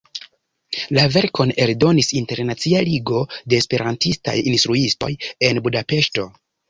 La 0.97 1.01
verkon 1.15 1.51
eldonis 1.65 2.09
Internacia 2.21 2.81
Ligo 2.87 3.21
de 3.53 3.59
Esperantistaj 3.65 4.35
Instruistoj 4.53 5.11
en 5.51 5.61
Budapeŝto. 5.69 6.27